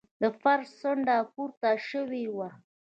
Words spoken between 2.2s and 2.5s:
وه.